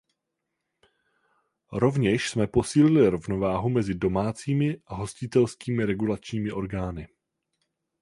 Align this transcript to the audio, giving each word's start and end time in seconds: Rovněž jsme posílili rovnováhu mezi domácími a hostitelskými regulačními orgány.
Rovněž 1.71 2.29
jsme 2.29 2.47
posílili 2.47 3.09
rovnováhu 3.09 3.69
mezi 3.69 3.93
domácími 3.93 4.77
a 4.85 4.95
hostitelskými 4.95 5.85
regulačními 5.85 6.51
orgány. 6.51 7.07